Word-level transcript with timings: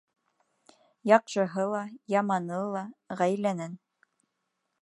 Яҡшыһы 1.11 1.67
ла, 1.73 1.83
яманы 2.15 2.65
ла— 2.77 2.83
ғаиләнән 3.21 3.81